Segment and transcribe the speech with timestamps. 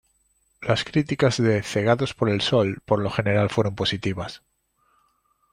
[0.63, 4.41] Las críticas de "Cegados por el sol" por lo general fueron positivas.